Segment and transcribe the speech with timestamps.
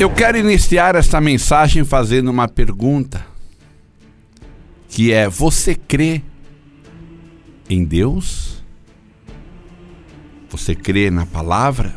[0.00, 3.22] Eu quero iniciar esta mensagem fazendo uma pergunta,
[4.88, 6.22] que é: você crê
[7.68, 8.64] em Deus?
[10.48, 11.94] Você crê na palavra?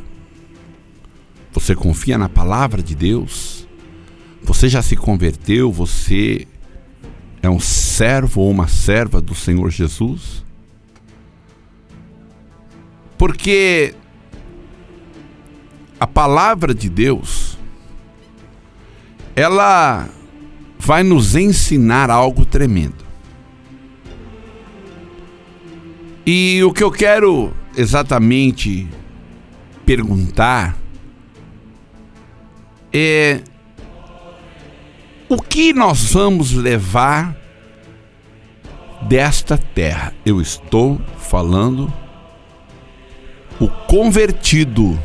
[1.53, 3.65] Você confia na palavra de Deus?
[4.41, 5.71] Você já se converteu?
[5.71, 6.45] Você
[7.41, 10.43] é um servo ou uma serva do Senhor Jesus?
[13.17, 13.95] Porque
[15.97, 17.42] a palavra de Deus
[19.35, 20.09] ela
[20.77, 23.03] vai nos ensinar algo tremendo.
[26.25, 28.87] E o que eu quero exatamente
[29.85, 30.77] perguntar
[32.93, 33.41] é
[35.27, 37.35] o que nós vamos levar
[39.01, 40.13] desta terra?
[40.25, 41.91] Eu estou falando
[43.59, 44.97] o convertido,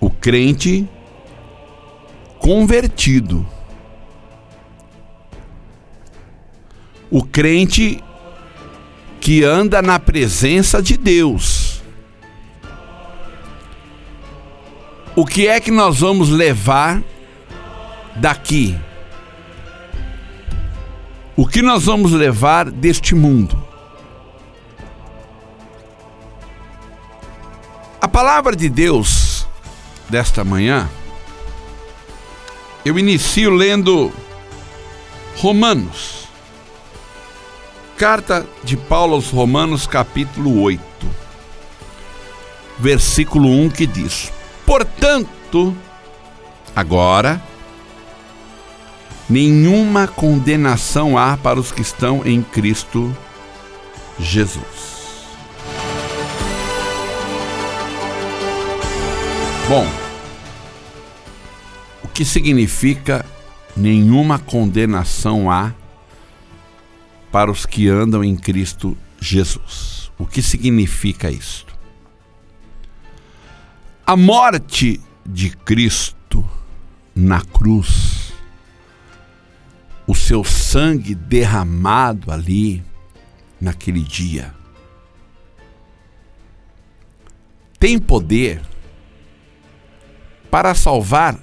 [0.00, 0.88] o crente
[2.42, 3.46] convertido.
[7.08, 8.02] O crente
[9.20, 11.80] que anda na presença de Deus.
[15.14, 17.00] O que é que nós vamos levar
[18.16, 18.76] daqui?
[21.36, 23.62] O que nós vamos levar deste mundo?
[28.00, 29.46] A palavra de Deus
[30.08, 30.90] desta manhã
[32.84, 34.12] eu inicio lendo
[35.36, 36.22] Romanos.
[37.96, 40.82] Carta de Paulo aos Romanos, capítulo 8,
[42.78, 44.32] versículo 1, que diz:
[44.66, 45.76] Portanto,
[46.74, 47.40] agora,
[49.28, 53.16] nenhuma condenação há para os que estão em Cristo
[54.18, 54.82] Jesus.
[59.68, 60.01] Bom,
[62.14, 63.24] que significa
[63.76, 65.72] nenhuma condenação há
[67.30, 70.12] para os que andam em Cristo Jesus.
[70.18, 71.72] O que significa isto?
[74.06, 76.44] A morte de Cristo
[77.14, 78.32] na cruz,
[80.06, 82.82] o seu sangue derramado ali
[83.60, 84.54] naquele dia,
[87.78, 88.60] tem poder
[90.50, 91.38] para salvar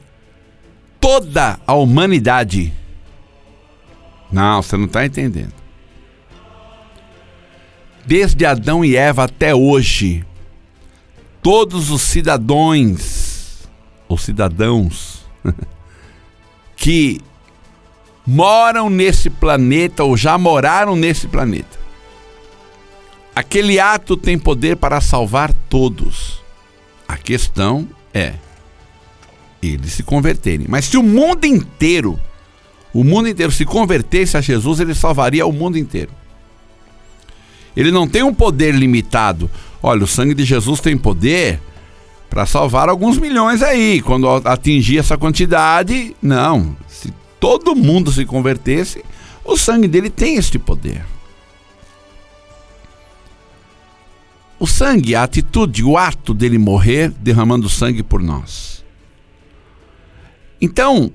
[1.09, 2.71] toda a humanidade.
[4.31, 5.53] Não, você não está entendendo.
[8.05, 10.23] Desde Adão e Eva até hoje,
[11.41, 13.67] todos os cidadãos,
[14.07, 15.25] ou cidadãos,
[16.77, 17.19] que
[18.23, 21.79] moram nesse planeta ou já moraram nesse planeta,
[23.35, 26.39] aquele ato tem poder para salvar todos.
[27.07, 28.35] A questão é
[29.61, 30.67] eles se converterem.
[30.69, 32.19] Mas se o mundo inteiro,
[32.93, 36.11] o mundo inteiro se convertesse a Jesus, ele salvaria o mundo inteiro.
[37.75, 39.49] Ele não tem um poder limitado.
[39.81, 41.59] Olha, o sangue de Jesus tem poder
[42.29, 44.01] para salvar alguns milhões aí.
[44.01, 46.75] Quando atingir essa quantidade, não.
[46.87, 49.03] Se todo mundo se convertesse,
[49.45, 51.05] o sangue dele tem este poder.
[54.59, 58.78] O sangue, a atitude, o ato dele morrer derramando sangue por nós.
[60.61, 61.11] Então,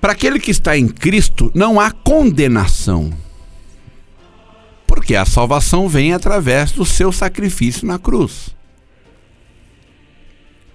[0.00, 3.12] para aquele que está em Cristo, não há condenação.
[4.86, 8.54] Porque a salvação vem através do seu sacrifício na cruz.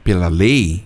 [0.04, 0.84] Pela lei,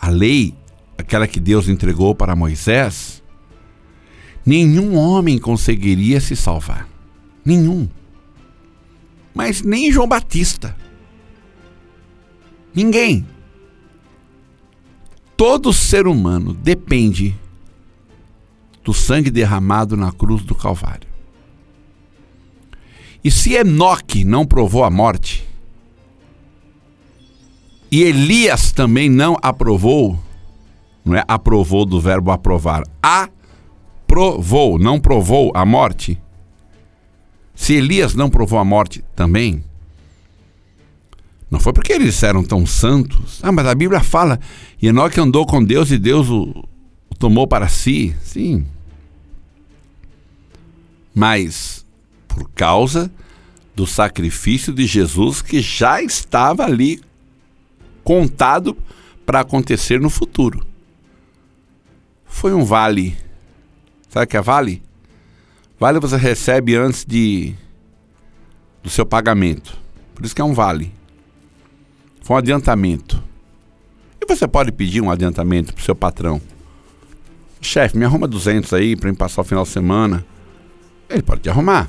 [0.00, 0.54] a lei,
[0.98, 3.22] aquela que Deus entregou para Moisés,
[4.44, 6.88] nenhum homem conseguiria se salvar.
[7.44, 7.88] Nenhum.
[9.32, 10.76] Mas nem João Batista.
[12.74, 13.24] Ninguém
[15.36, 17.34] todo ser humano depende
[18.82, 21.08] do sangue derramado na cruz do Calvário.
[23.22, 25.48] E se Enoque não provou a morte,
[27.90, 30.18] e Elias também não aprovou,
[31.04, 36.20] não é aprovou do verbo aprovar, aprovou, não provou a morte.
[37.54, 39.64] Se Elias não provou a morte também,
[41.54, 43.38] não foi porque eles eram tão santos.
[43.40, 44.40] Ah, mas a Bíblia fala:
[44.82, 46.66] Enoque andou com Deus e Deus o,
[47.08, 48.12] o tomou para si.
[48.20, 48.66] Sim.
[51.14, 51.86] Mas
[52.26, 53.08] por causa
[53.72, 57.00] do sacrifício de Jesus que já estava ali
[58.02, 58.76] contado
[59.24, 60.66] para acontecer no futuro.
[62.26, 63.16] Foi um vale.
[64.08, 64.82] Sabe o que é vale?
[65.78, 67.54] Vale você recebe antes de
[68.82, 69.78] do seu pagamento.
[70.16, 70.92] Por isso que é um vale.
[72.24, 73.22] Foi um adiantamento.
[74.18, 76.40] E você pode pedir um adiantamento para o seu patrão.
[77.60, 80.24] Chefe, me arruma 200 aí para mim passar o final de semana.
[81.08, 81.86] Ele pode te arrumar.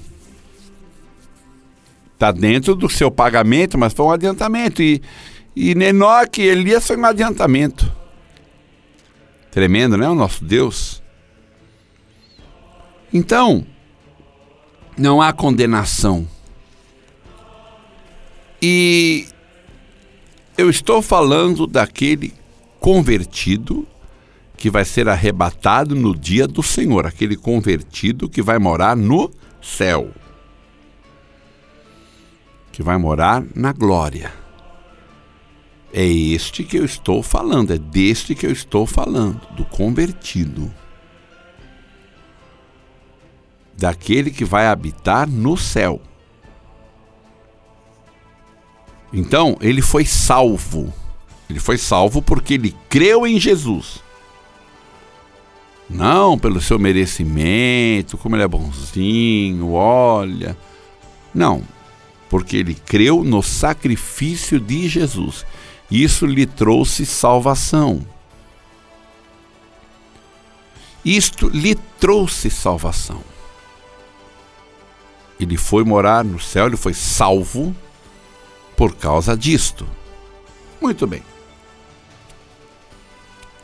[2.13, 4.83] Está dentro do seu pagamento, mas foi um adiantamento.
[4.83, 5.01] E,
[5.55, 7.89] e Enoque e Elias foi um adiantamento.
[9.51, 10.09] Tremendo, né?
[10.09, 11.01] O nosso Deus.
[13.13, 13.65] Então,
[14.97, 16.27] não há condenação.
[18.61, 19.29] E
[20.57, 22.33] eu estou falando daquele
[22.79, 23.87] convertido
[24.57, 29.29] que vai ser arrebatado no dia do Senhor, aquele convertido que vai morar no
[29.61, 30.11] céu,
[32.71, 34.31] que vai morar na glória.
[35.91, 40.73] É este que eu estou falando, é deste que eu estou falando, do convertido.
[43.77, 46.01] Daquele que vai habitar no céu.
[49.17, 50.93] Então, ele foi salvo.
[51.49, 54.03] Ele foi salvo porque ele creu em Jesus.
[55.89, 60.57] Não pelo seu merecimento, como ele é bonzinho, olha.
[61.33, 61.63] Não,
[62.29, 65.45] porque ele creu no sacrifício de Jesus.
[65.89, 68.05] Isso lhe trouxe salvação.
[71.05, 73.21] Isto lhe trouxe salvação.
[75.39, 77.73] Ele foi morar no céu, ele foi salvo
[78.75, 79.87] por causa disto.
[80.81, 81.23] Muito bem.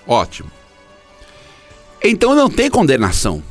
[0.07, 0.49] Ótimo.
[2.03, 3.43] Então não tem condenação.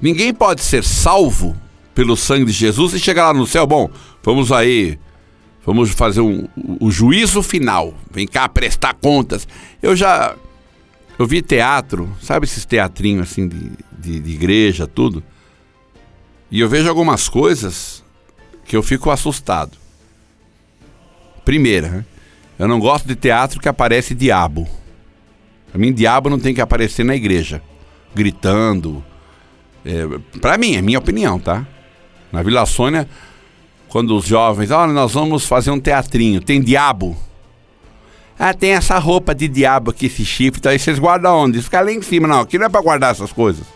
[0.00, 1.54] Ninguém pode ser salvo
[1.94, 3.66] pelo sangue de Jesus e chegar lá no céu.
[3.66, 3.90] Bom,
[4.22, 4.98] vamos aí,
[5.64, 6.48] vamos fazer um,
[6.80, 7.94] o juízo final.
[8.10, 9.46] Vem cá prestar contas.
[9.82, 10.34] Eu já.
[11.18, 15.22] Eu vi teatro, sabe esses teatrinhos assim de, de, de igreja, tudo?
[16.50, 18.02] E eu vejo algumas coisas
[18.64, 19.79] que eu fico assustado.
[21.44, 22.04] Primeira, né?
[22.58, 24.68] eu não gosto de teatro que aparece diabo.
[25.70, 27.62] Para mim, diabo não tem que aparecer na igreja,
[28.14, 29.04] gritando.
[29.84, 30.06] É,
[30.40, 31.66] para mim, é minha opinião, tá?
[32.30, 33.08] Na Vila Sônia,
[33.88, 37.16] quando os jovens, olha, nós vamos fazer um teatrinho, tem diabo.
[38.38, 41.60] Ah, tem essa roupa de diabo aqui, esse chifre, então aí vocês guardam onde?
[41.60, 43.66] Fica lá em cima, não, aqui não é para guardar essas coisas.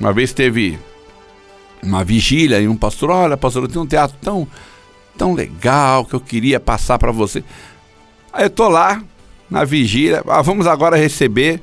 [0.00, 0.78] Uma vez teve
[1.82, 4.48] uma vigília e um pastor, olha, pastor, tenho um teatro tão
[5.16, 7.44] tão legal que eu queria passar para você.
[8.32, 9.02] Aí eu tô lá
[9.50, 11.60] na vigília, ah, vamos agora receber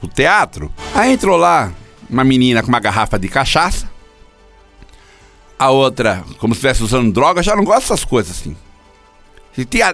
[0.00, 0.70] o teatro.
[0.94, 1.72] Aí entrou lá
[2.08, 3.90] uma menina com uma garrafa de cachaça,
[5.58, 8.56] a outra como se estivesse usando droga, já não gosta dessas coisas assim.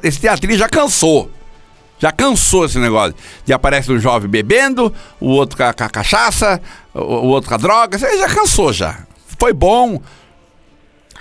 [0.03, 1.31] Esse, teatrinho já cansou.
[1.99, 3.15] Já cansou esse negócio.
[3.45, 6.61] De aparece um jovem bebendo, o outro com a, com a cachaça,
[6.93, 7.97] o, o, outro com a droga.
[7.97, 9.07] Já cansou já.
[9.39, 10.03] Foi bom,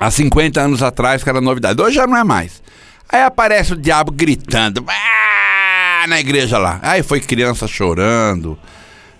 [0.01, 1.79] Há 50 anos atrás, que era novidade.
[1.79, 2.63] Hoje já não é mais.
[3.07, 6.07] Aí aparece o diabo gritando ah!
[6.07, 6.79] na igreja lá.
[6.81, 8.57] Aí foi criança chorando.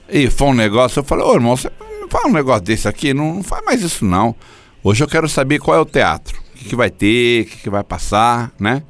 [0.10, 1.02] E foi um negócio.
[1.02, 1.72] Eu falei, ô irmão, você
[2.10, 3.14] faz um negócio desse aqui?
[3.14, 4.36] Não, não faz mais isso não.
[4.84, 6.42] Hoje eu quero saber qual é o teatro.
[6.56, 8.82] O que, que vai ter, o que, que vai passar, né?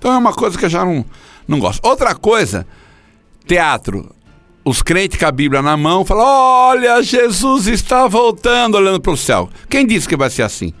[0.00, 1.04] Então é uma coisa que eu já não,
[1.46, 1.86] não gosto.
[1.86, 2.66] Outra coisa,
[3.46, 4.12] teatro.
[4.64, 9.16] Os crentes com a Bíblia na mão falam: Olha, Jesus está voltando olhando para o
[9.16, 9.48] céu.
[9.68, 10.74] Quem disse que vai ser assim?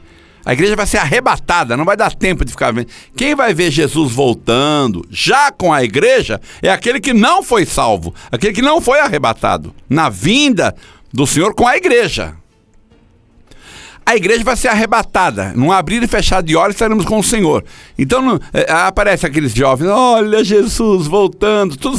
[0.50, 2.88] A igreja vai ser arrebatada, não vai dar tempo de ficar vendo.
[3.16, 8.12] Quem vai ver Jesus voltando, já com a igreja, é aquele que não foi salvo,
[8.32, 10.74] aquele que não foi arrebatado, na vinda
[11.12, 12.34] do Senhor com a igreja.
[14.04, 17.64] A igreja vai ser arrebatada, num abrir e fechar de olhos estaremos com o Senhor.
[17.96, 21.96] Então não, é, aparece aqueles jovens, olha Jesus voltando, tudo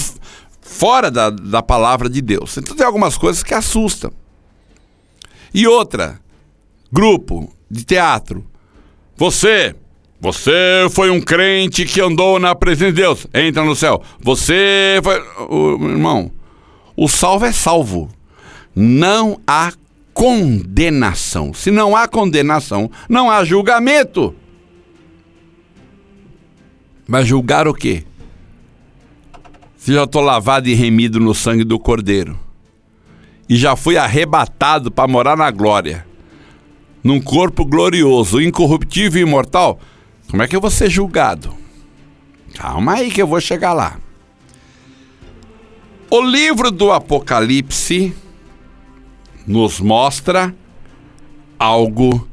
[0.59, 2.57] fora da, da palavra de Deus.
[2.57, 4.11] Então tem algumas coisas que assustam.
[5.53, 6.19] E outra,
[6.91, 8.45] grupo, de teatro.
[9.15, 9.75] Você,
[10.19, 14.01] você foi um crente que andou na presença de Deus, entra no céu.
[14.19, 15.19] Você foi.
[15.47, 16.31] O, irmão,
[16.95, 18.09] o salvo é salvo.
[18.75, 19.71] Não há
[20.13, 21.53] condenação.
[21.53, 24.35] Se não há condenação, não há julgamento.
[27.07, 28.03] Mas julgar o quê?
[29.75, 32.39] Se já estou lavado e remido no sangue do Cordeiro
[33.49, 36.05] e já fui arrebatado para morar na glória
[37.03, 39.79] num corpo glorioso, incorruptível e imortal,
[40.29, 41.55] como é que eu vou ser julgado?
[42.55, 43.97] Calma aí que eu vou chegar lá.
[46.09, 48.13] O livro do Apocalipse
[49.47, 50.53] nos mostra
[51.57, 52.27] algo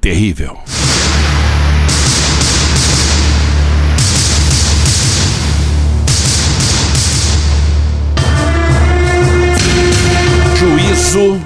[0.00, 0.58] terrível.
[10.58, 11.40] Juízo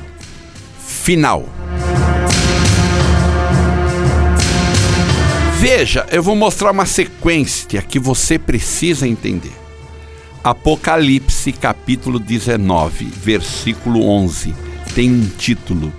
[0.79, 1.49] final.
[5.61, 9.53] Veja, eu vou mostrar uma sequência que você precisa entender.
[10.43, 14.55] Apocalipse capítulo 19, versículo 11,
[14.95, 15.93] tem um título: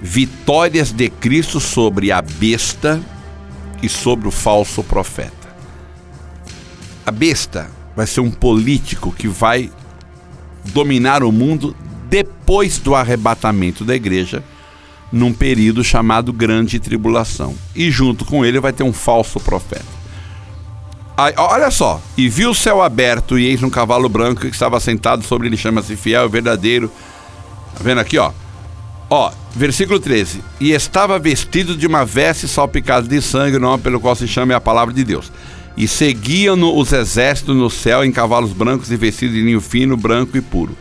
[0.00, 3.00] Vitórias de Cristo sobre a besta
[3.80, 5.54] e sobre o falso profeta.
[7.06, 9.70] A besta vai ser um político que vai
[10.74, 11.76] dominar o mundo
[12.10, 14.42] depois do arrebatamento da igreja,
[15.12, 17.54] num período chamado Grande Tribulação.
[17.74, 19.84] E junto com ele vai ter um falso profeta.
[21.16, 24.80] Aí, olha só, e viu o céu aberto e eis um cavalo branco que estava
[24.80, 26.90] sentado sobre ele, chama-se fiel, verdadeiro.
[27.74, 28.32] Tá vendo aqui, ó?
[29.10, 30.42] Ó, versículo 13.
[30.58, 34.54] E estava vestido de uma veste salpicada de sangue, o nome pelo qual se chama
[34.54, 35.30] é a palavra de Deus.
[35.76, 40.36] E seguiam-no os exércitos no céu em cavalos brancos e vestidos de linho fino, branco
[40.36, 40.76] e puro.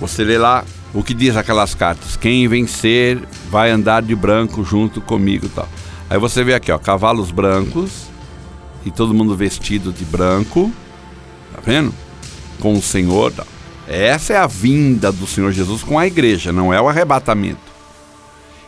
[0.00, 0.64] Você lê lá
[0.96, 2.16] o que diz aquelas cartas.
[2.16, 5.68] Quem vencer vai andar de branco junto comigo tal.
[6.08, 8.06] Aí você vê aqui, ó, cavalos brancos
[8.82, 10.72] e todo mundo vestido de branco.
[11.54, 11.92] Tá vendo?
[12.58, 13.30] Com o Senhor.
[13.30, 13.46] Tal.
[13.86, 17.60] Essa é a vinda do Senhor Jesus com a igreja, não é o arrebatamento.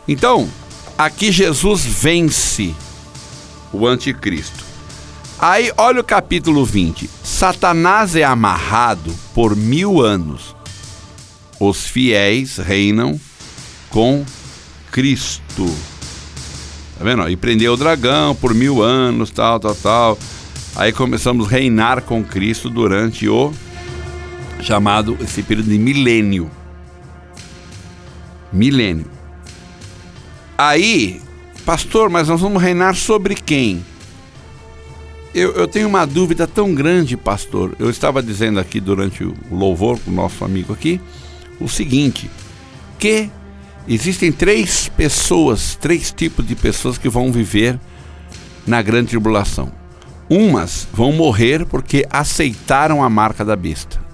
[0.07, 0.47] Então,
[0.95, 2.75] aqui Jesus vence
[3.73, 4.63] o anticristo.
[5.39, 7.09] Aí, olha o capítulo 20.
[7.23, 10.58] Satanás é amarrado por mil anos.
[11.59, 13.19] Os fiéis reinam
[13.89, 14.23] com
[14.91, 15.65] Cristo.
[16.97, 17.29] Tá vendo?
[17.29, 20.19] E prendeu o dragão por mil anos, tal, tal, tal.
[20.75, 23.51] Aí começamos a reinar com Cristo durante o
[24.61, 26.49] chamado esse período de milênio.
[28.51, 29.05] Milênio.
[30.57, 31.21] Aí,
[31.65, 33.83] pastor, mas nós vamos reinar sobre quem?
[35.33, 37.75] Eu, eu, tenho uma dúvida tão grande, pastor.
[37.79, 40.99] Eu estava dizendo aqui durante o louvor com o nosso amigo aqui
[41.59, 42.29] o seguinte:
[42.97, 43.29] que
[43.87, 47.79] existem três pessoas, três tipos de pessoas que vão viver
[48.65, 49.71] na grande tribulação.
[50.29, 54.09] Umas vão morrer porque aceitaram a marca da besta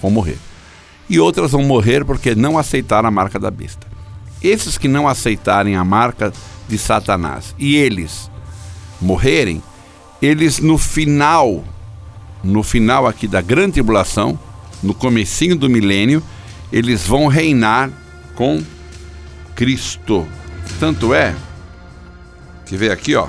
[0.00, 0.38] vão morrer.
[1.08, 3.86] E outras vão morrer porque não aceitaram a marca da besta.
[4.42, 6.32] Esses que não aceitarem a marca
[6.68, 8.30] de Satanás e eles
[9.00, 9.62] morrerem,
[10.22, 11.64] eles no final,
[12.42, 14.38] no final aqui da grande tribulação,
[14.82, 16.22] no comecinho do milênio,
[16.72, 17.90] eles vão reinar
[18.34, 18.62] com
[19.54, 20.26] Cristo.
[20.78, 21.34] Tanto é
[22.66, 23.26] que vê aqui, ó,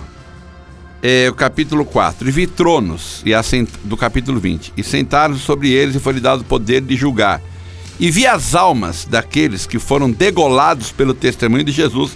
[1.01, 2.27] é, o capítulo 4.
[2.27, 3.69] E vi tronos, e assent...
[3.83, 4.73] do capítulo 20.
[4.77, 7.41] E sentaram sobre eles e foi-lhe dado o poder de julgar.
[7.99, 12.15] E vi as almas daqueles que foram degolados pelo testemunho de Jesus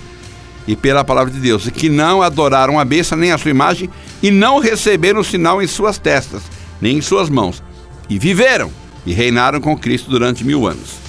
[0.67, 3.87] e pela palavra de Deus, e que não adoraram a besta nem a sua imagem,
[4.21, 6.41] e não receberam o sinal em suas testas,
[6.81, 7.61] nem em suas mãos.
[8.09, 8.71] E viveram
[9.05, 11.04] e reinaram com Cristo durante mil anos.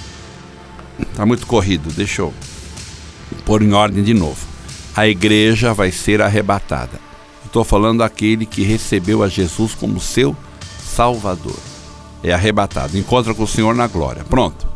[0.99, 2.33] Está muito corrido, deixa eu
[3.45, 4.45] pôr em ordem de novo.
[4.95, 6.99] A igreja vai ser arrebatada.
[7.45, 10.35] Estou falando daquele que recebeu a Jesus como seu
[10.83, 11.57] Salvador.
[12.23, 14.23] É arrebatado, encontra com o Senhor na glória.
[14.23, 14.67] Pronto.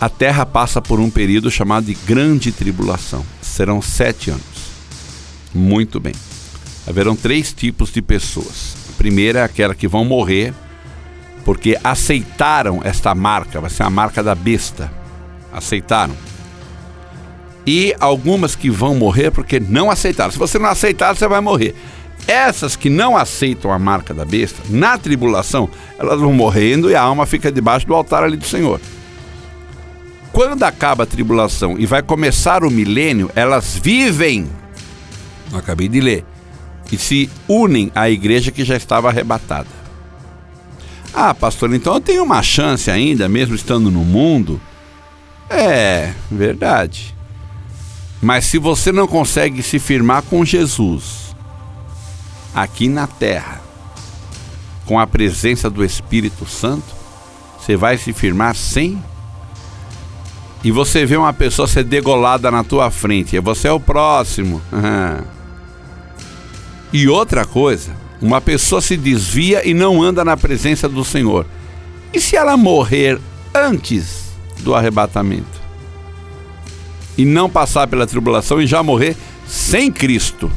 [0.00, 3.24] A terra passa por um período chamado de grande tribulação.
[3.40, 4.42] Serão sete anos.
[5.54, 6.14] Muito bem.
[6.86, 8.74] Haverão três tipos de pessoas.
[8.90, 10.52] A primeira é aquela que vão morrer
[11.44, 14.90] porque aceitaram esta marca, vai ser a marca da besta.
[15.52, 16.14] Aceitaram
[17.66, 20.30] e algumas que vão morrer porque não aceitaram.
[20.30, 21.74] Se você não aceitar, você vai morrer.
[22.26, 25.68] Essas que não aceitam a marca da besta, na tribulação,
[25.98, 28.80] elas vão morrendo e a alma fica debaixo do altar ali do Senhor.
[30.32, 34.48] Quando acaba a tribulação e vai começar o milênio, elas vivem,
[35.52, 36.24] acabei de ler,
[36.90, 39.81] e se unem à igreja que já estava arrebatada.
[41.14, 44.60] Ah, pastor, então eu tenho uma chance ainda, mesmo estando no mundo?
[45.50, 47.14] É, verdade.
[48.20, 51.34] Mas se você não consegue se firmar com Jesus
[52.54, 53.60] aqui na terra,
[54.86, 56.94] com a presença do Espírito Santo,
[57.58, 59.02] você vai se firmar sem.
[60.64, 64.62] E você vê uma pessoa ser degolada na tua frente, e você é o próximo.
[66.92, 71.44] e outra coisa, uma pessoa se desvia e não anda na presença do Senhor.
[72.14, 73.20] E se ela morrer
[73.54, 75.62] antes do arrebatamento?
[77.16, 80.50] e não passar pela tribulação e já morrer sem Cristo.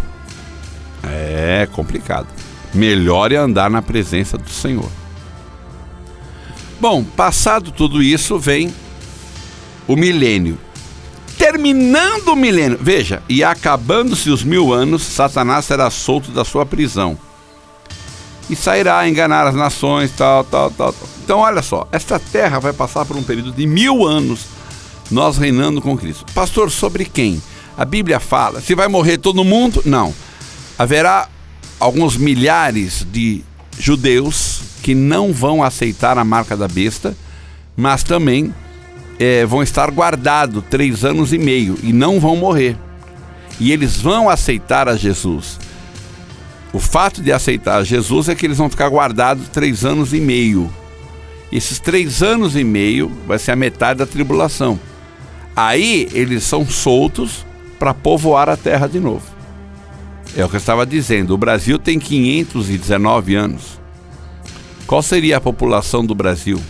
[1.03, 2.27] É complicado.
[2.73, 4.89] Melhor é andar na presença do Senhor.
[6.79, 8.73] Bom, passado tudo isso, vem
[9.87, 10.57] o milênio.
[11.37, 17.17] Terminando o milênio, veja, e acabando-se os mil anos, Satanás será solto da sua prisão
[18.49, 20.93] e sairá a enganar as nações, tal, tal, tal.
[21.23, 24.45] Então, olha só, esta terra vai passar por um período de mil anos
[25.11, 26.25] nós reinando com Cristo.
[26.33, 27.41] Pastor, sobre quem?
[27.77, 29.81] A Bíblia fala, se vai morrer todo mundo?
[29.85, 30.13] Não.
[30.77, 31.27] haverá
[31.79, 33.43] alguns milhares de
[33.77, 37.15] judeus que não vão aceitar a marca da besta,
[37.75, 38.53] mas também
[39.19, 42.77] é, vão estar guardados três anos e meio e não vão morrer.
[43.59, 45.59] E eles vão aceitar a Jesus.
[46.75, 50.69] O fato de aceitar Jesus é que eles vão ficar guardados três anos e meio.
[51.49, 54.77] Esses três anos e meio vai ser a metade da tribulação.
[55.55, 57.45] Aí eles são soltos
[57.79, 59.23] para povoar a terra de novo.
[60.35, 61.33] É o que eu estava dizendo.
[61.33, 63.79] O Brasil tem 519 anos.
[64.85, 66.61] Qual seria a população do Brasil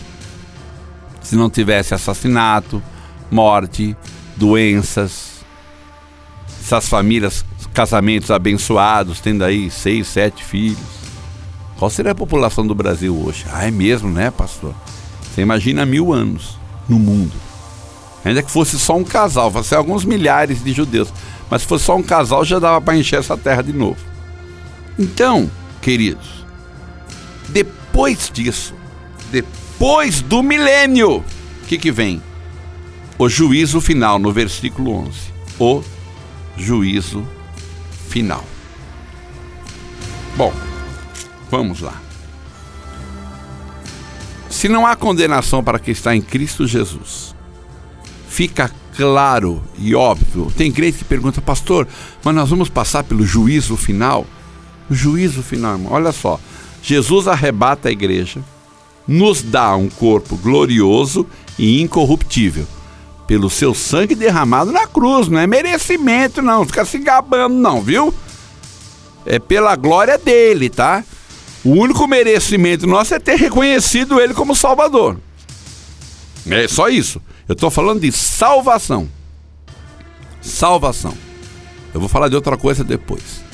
[1.20, 2.80] se não tivesse assassinato,
[3.28, 3.96] morte,
[4.36, 5.44] doenças,
[6.60, 7.44] essas famílias,
[7.76, 10.78] casamentos abençoados, tendo aí seis, sete filhos?
[11.78, 13.44] Qual seria a população do Brasil hoje?
[13.52, 14.74] Ah, é mesmo, né, pastor?
[15.20, 17.34] Você imagina mil anos no mundo.
[18.24, 21.12] Ainda que fosse só um casal, fosse alguns milhares de judeus.
[21.50, 23.98] Mas se fosse só um casal, já dava para encher essa terra de novo.
[24.98, 25.50] Então,
[25.82, 26.46] queridos,
[27.50, 28.72] depois disso,
[29.30, 32.22] depois do milênio, o que, que vem?
[33.18, 35.10] O juízo final, no versículo 11.
[35.60, 35.82] O
[36.56, 37.36] juízo
[38.16, 38.42] final.
[40.38, 40.50] Bom,
[41.50, 42.00] vamos lá.
[44.48, 47.34] Se não há condenação para quem está em Cristo Jesus,
[48.26, 50.50] fica claro e óbvio.
[50.56, 51.86] Tem crente que pergunta, pastor,
[52.24, 54.24] mas nós vamos passar pelo juízo final?
[54.88, 56.40] O juízo final, irmão, olha só.
[56.82, 58.40] Jesus arrebata a igreja,
[59.06, 61.26] nos dá um corpo glorioso
[61.58, 62.66] e incorruptível,
[63.26, 65.28] pelo seu sangue derramado na cruz.
[65.28, 66.64] Não é merecimento, não.
[66.64, 68.14] Fica se gabando, não, viu?
[69.24, 71.04] É pela glória dele, tá?
[71.64, 75.18] O único merecimento nosso é ter reconhecido ele como Salvador.
[76.48, 77.20] É só isso.
[77.48, 79.08] Eu estou falando de salvação.
[80.40, 81.14] Salvação.
[81.92, 83.44] Eu vou falar de outra coisa depois.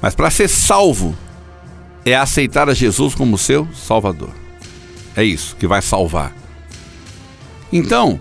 [0.00, 1.16] Mas para ser salvo
[2.04, 4.30] é aceitar a Jesus como seu Salvador.
[5.14, 6.34] É isso que vai salvar.
[7.72, 8.20] Então,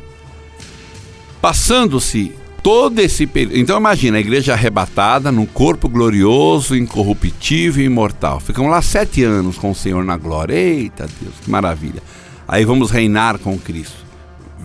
[1.41, 3.57] passando-se todo esse período.
[3.57, 8.39] Então imagina a igreja arrebatada num corpo glorioso, incorruptível e imortal.
[8.39, 10.53] Ficam lá sete anos com o Senhor na glória.
[10.53, 12.03] Eita Deus, que maravilha.
[12.47, 14.01] Aí vamos reinar com Cristo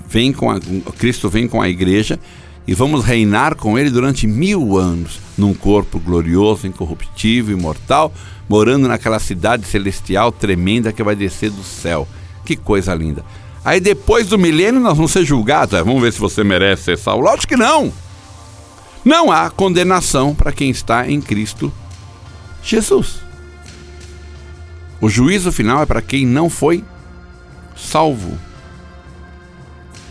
[0.09, 0.59] vem com a,
[0.99, 2.19] Cristo vem com a igreja
[2.67, 8.13] e vamos reinar com ele durante mil anos, num corpo glorioso, incorruptível, imortal,
[8.49, 12.09] morando naquela cidade celestial tremenda que vai descer do céu.
[12.45, 13.25] Que coisa linda.
[13.67, 15.75] Aí depois do milênio nós vamos ser julgados.
[15.75, 17.25] É, vamos ver se você merece ser salvo.
[17.25, 17.93] Lógico que não.
[19.05, 21.73] Não há condenação para quem está em Cristo
[22.63, 23.17] Jesus.
[25.01, 26.85] O juízo final é para quem não foi
[27.77, 28.39] salvo.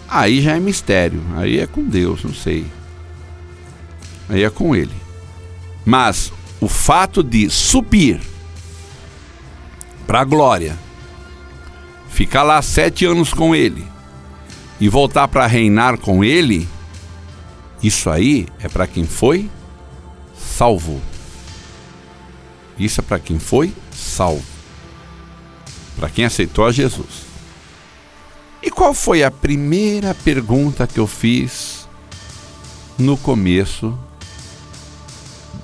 [0.05, 2.65] Aí já é mistério, aí é com Deus, não sei.
[4.27, 4.91] Aí é com Ele.
[5.85, 8.19] Mas o fato de subir
[10.05, 10.77] para a glória,
[12.15, 13.85] ficar lá sete anos com Ele
[14.79, 16.65] e voltar para reinar com Ele,
[17.83, 19.49] isso aí é para quem foi
[20.37, 21.01] salvo.
[22.79, 24.45] Isso é para quem foi salvo.
[25.97, 27.25] Para quem aceitou a Jesus.
[28.63, 31.85] E qual foi a primeira pergunta que eu fiz
[32.97, 33.97] no começo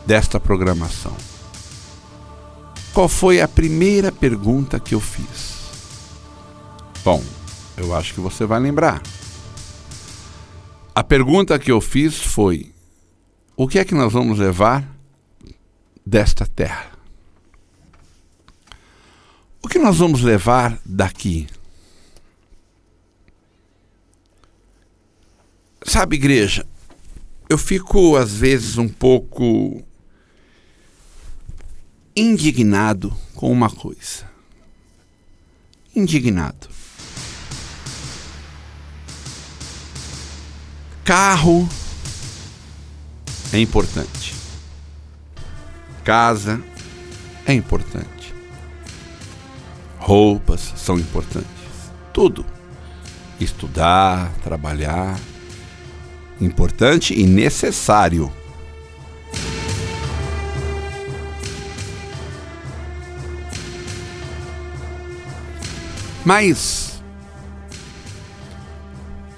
[0.05, 1.15] desta programação?
[2.93, 5.50] Qual foi a primeira pergunta que eu fiz?
[7.03, 7.23] Bom,
[7.77, 9.01] eu acho que você vai lembrar.
[10.93, 12.71] A pergunta que eu fiz foi:
[13.57, 14.87] o que é que nós vamos levar
[16.05, 16.91] desta terra?
[19.63, 21.47] O que nós vamos levar daqui?
[25.83, 26.67] Sabe, igreja,
[27.49, 29.83] eu fico às vezes um pouco
[32.15, 34.29] indignado com uma coisa.
[35.95, 36.69] Indignado.
[41.03, 41.67] Carro
[43.51, 44.35] é importante.
[46.03, 46.61] Casa
[47.45, 48.33] é importante.
[49.97, 51.49] Roupas são importantes.
[52.13, 52.45] Tudo.
[53.39, 55.19] Estudar, trabalhar
[56.41, 58.31] importante e necessário.
[66.25, 66.90] Mas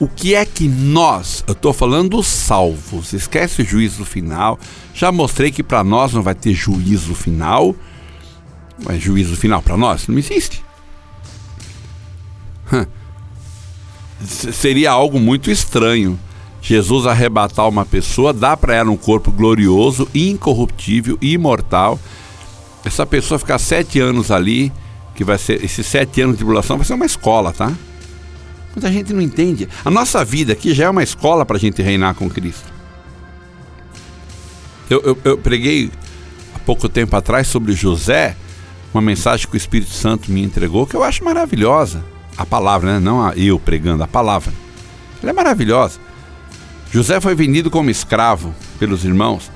[0.03, 4.59] o que é que nós, eu estou falando dos salvos, esquece o juízo final.
[4.93, 7.73] Já mostrei que para nós não vai ter juízo final.
[8.83, 10.61] Mas juízo final para nós não existe.
[14.51, 16.19] Seria algo muito estranho
[16.61, 21.99] Jesus arrebatar uma pessoa, dá para ela um corpo glorioso, incorruptível, imortal.
[22.83, 24.71] Essa pessoa ficar sete anos ali,
[25.13, 27.71] que vai ser esses sete anos de tribulação, vai ser uma escola, tá?
[28.75, 29.69] Muita gente não entende.
[29.85, 32.71] A nossa vida aqui já é uma escola para a gente reinar com Cristo.
[34.89, 35.91] Eu, eu, eu preguei
[36.55, 38.35] há pouco tempo atrás sobre José,
[38.93, 42.03] uma mensagem que o Espírito Santo me entregou, que eu acho maravilhosa.
[42.35, 42.99] A palavra, né?
[42.99, 44.51] não eu pregando, a palavra.
[45.21, 45.99] Ela é maravilhosa.
[46.91, 49.51] José foi vendido como escravo pelos irmãos.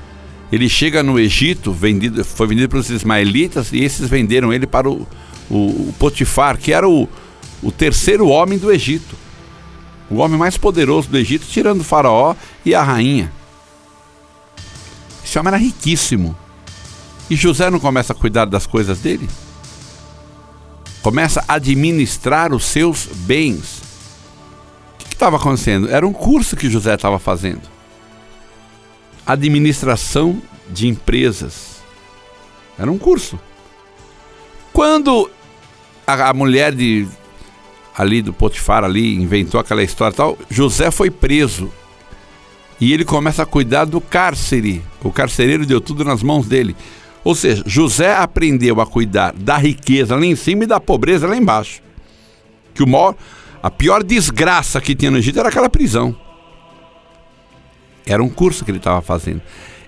[0.51, 5.07] Ele chega no Egito, vendido, foi vendido pelos ismaelitas e esses venderam ele para o,
[5.49, 5.55] o,
[5.89, 7.07] o Potifar, que era o,
[7.61, 9.15] o terceiro homem do Egito.
[10.09, 13.31] O homem mais poderoso do Egito, tirando o faraó e a rainha.
[15.23, 16.37] Esse homem era riquíssimo.
[17.29, 19.27] E José não começa a cuidar das coisas dele?
[21.01, 23.87] Começa a administrar os seus bens
[25.17, 25.89] estava acontecendo?
[25.89, 27.63] Era um curso que José estava fazendo.
[29.25, 31.77] Administração de empresas.
[32.77, 33.39] Era um curso.
[34.71, 35.29] Quando
[36.05, 37.07] a mulher de
[37.97, 41.71] ali do Potifar ali inventou aquela história tal, José foi preso.
[42.79, 44.83] E ele começa a cuidar do cárcere.
[45.03, 46.75] O carcereiro deu tudo nas mãos dele.
[47.23, 51.35] Ou seja, José aprendeu a cuidar da riqueza lá em cima e da pobreza lá
[51.35, 51.81] embaixo.
[52.75, 53.15] Que o maior,
[53.63, 56.15] a pior desgraça que tinha no Egito era aquela prisão.
[58.05, 59.41] Era um curso que ele estava fazendo.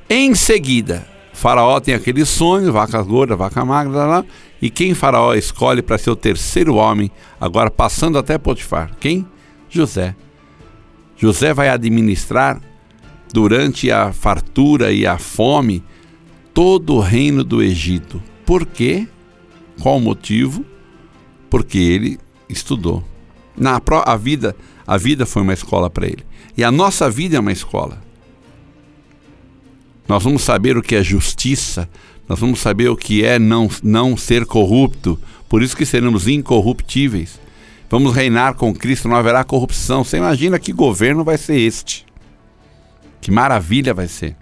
[0.09, 1.07] Em seguida,
[1.39, 4.25] Faraó tem aquele sonho, vaca gorda, vaca magra, lá, lá,
[4.61, 8.91] e quem Faraó escolhe para ser o terceiro homem, agora passando até Potifar?
[8.99, 9.25] Quem?
[9.69, 10.17] José.
[11.15, 12.59] José vai administrar
[13.31, 15.81] durante a fartura e a fome
[16.53, 18.21] todo o reino do Egito.
[18.45, 19.07] Por quê?
[19.81, 20.65] Qual o motivo?
[21.49, 23.01] Porque ele estudou.
[23.55, 24.53] Na a vida,
[24.85, 26.25] a vida foi uma escola para ele.
[26.57, 28.08] E a nossa vida é uma escola.
[30.09, 31.87] Nós vamos saber o que é justiça,
[32.27, 37.39] nós vamos saber o que é não, não ser corrupto, por isso que seremos incorruptíveis.
[37.91, 40.03] Vamos reinar com Cristo, não haverá corrupção.
[40.03, 42.07] Você imagina que governo vai ser este?
[43.21, 44.35] Que maravilha vai ser.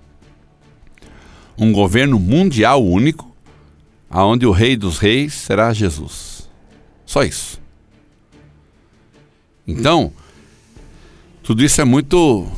[1.58, 3.36] Um governo mundial único,
[4.10, 6.50] aonde o rei dos reis será Jesus.
[7.06, 7.60] Só isso.
[9.68, 10.14] Então,
[11.44, 12.50] tudo isso é muito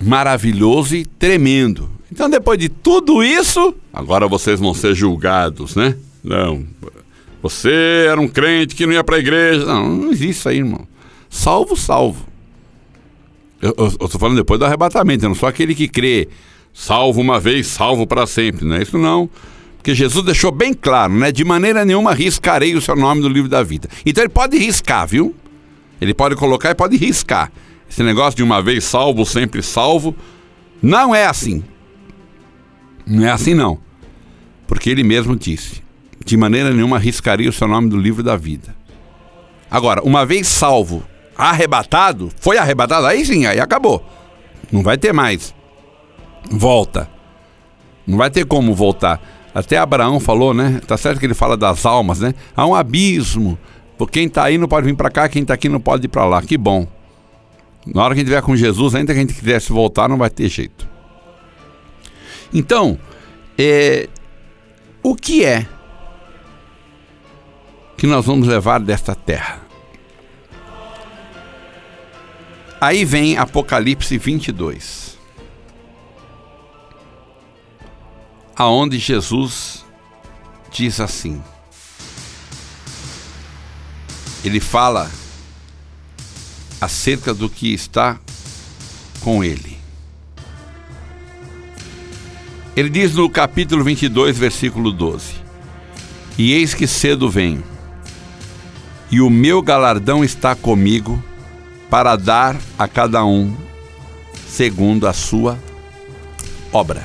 [0.00, 1.95] maravilhoso e tremendo.
[2.16, 5.94] Então, depois de tudo isso, agora vocês vão ser julgados, né?
[6.24, 6.64] Não.
[7.42, 9.66] Você era um crente que não ia para a igreja.
[9.66, 10.88] Não, não existe isso aí, irmão.
[11.28, 12.26] Salvo, salvo.
[13.60, 15.26] Eu estou falando depois do arrebatamento.
[15.26, 16.26] Eu não sou aquele que crê
[16.72, 18.64] salvo uma vez, salvo para sempre.
[18.64, 19.28] Não é isso, não.
[19.76, 21.30] Porque Jesus deixou bem claro, né?
[21.30, 23.90] De maneira nenhuma riscarei o seu nome do livro da vida.
[24.06, 25.34] Então ele pode riscar, viu?
[26.00, 27.52] Ele pode colocar e pode riscar.
[27.90, 30.16] Esse negócio de uma vez salvo, sempre salvo,
[30.82, 31.62] não é assim.
[33.06, 33.78] Não é assim não.
[34.66, 35.82] Porque ele mesmo disse:
[36.24, 38.74] de maneira nenhuma riscaria o seu nome do livro da vida.
[39.70, 41.04] Agora, uma vez salvo,
[41.36, 44.04] arrebatado, foi arrebatado, aí sim, aí acabou.
[44.70, 45.54] Não vai ter mais.
[46.50, 47.08] Volta.
[48.06, 49.20] Não vai ter como voltar.
[49.54, 50.80] Até Abraão falou, né?
[50.86, 52.34] Tá certo que ele fala das almas, né?
[52.54, 53.58] Há um abismo
[53.96, 56.08] porque quem está aí não pode vir para cá, quem está aqui não pode ir
[56.08, 56.42] para lá.
[56.42, 56.86] Que bom.
[57.86, 60.18] Na hora que a gente estiver com Jesus, ainda que a gente quisesse voltar, não
[60.18, 60.86] vai ter jeito.
[62.52, 62.98] Então,
[63.58, 64.08] é,
[65.02, 65.66] o que é
[67.96, 69.60] que nós vamos levar desta terra?
[72.80, 75.18] Aí vem Apocalipse 22.
[78.54, 79.84] Aonde Jesus
[80.70, 81.42] diz assim:
[84.44, 85.10] ele fala
[86.80, 88.18] acerca do que está
[89.20, 89.75] com ele.
[92.76, 95.36] Ele diz no capítulo 22, versículo 12:
[96.36, 97.64] E eis que cedo venho,
[99.10, 101.22] e o meu galardão está comigo
[101.88, 103.56] para dar a cada um
[104.46, 105.58] segundo a sua
[106.70, 107.02] obra.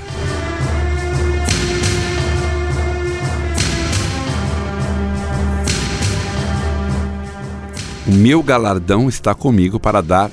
[8.05, 10.29] O meu galardão está comigo para dar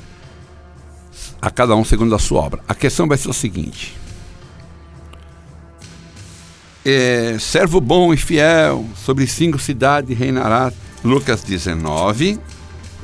[1.41, 2.61] a cada um segundo a sua obra.
[2.67, 3.98] A questão vai ser o seguinte:
[6.89, 10.73] é, servo bom e fiel, sobre cinco cidades reinará.
[11.05, 12.39] Lucas 19,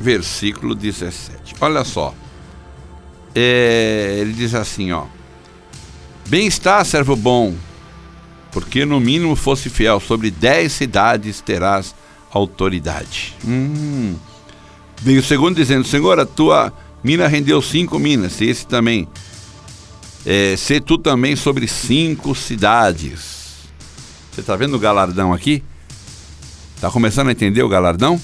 [0.00, 1.54] versículo 17.
[1.60, 2.14] Olha só.
[3.34, 5.04] É, ele diz assim, ó.
[6.28, 7.54] Bem está, servo bom,
[8.50, 11.94] porque no mínimo fosse fiel, sobre dez cidades terás
[12.32, 13.34] autoridade.
[13.46, 14.16] Hum.
[15.02, 16.72] Vem o segundo dizendo: Senhor, a tua
[17.04, 18.40] Mina rendeu cinco minas.
[18.40, 19.06] Esse também.
[20.24, 23.43] É, ser tu também sobre cinco cidades.
[24.34, 25.62] Você tá vendo o galardão aqui?
[26.80, 28.20] Tá começando a entender o galardão?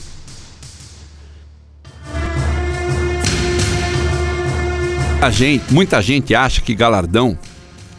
[5.23, 7.39] A gente, muita gente acha que galardão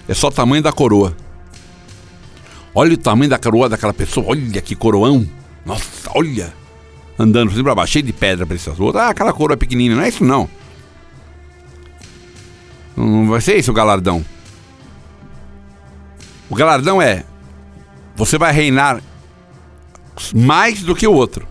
[0.09, 1.15] é só o tamanho da coroa.
[2.75, 5.25] Olha o tamanho da coroa daquela pessoa, olha que coroão.
[5.65, 6.53] Nossa, olha.
[7.17, 8.99] Andando por cima pra baixo, cheio de pedra preciosa.
[8.99, 10.49] Ah, aquela coroa pequenininha, não é isso não.
[12.97, 14.25] Não vai ser esse o galardão.
[16.49, 17.23] O galardão é:
[18.15, 19.01] você vai reinar
[20.33, 21.47] mais do que o outro.